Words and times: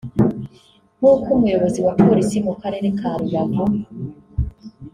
nkuko 0.97 1.27
umuyobozi 1.37 1.79
wa 1.85 1.93
Polisi 2.03 2.37
mu 2.47 2.53
karere 2.61 2.87
ka 2.99 3.09
Rubavu 3.19 3.63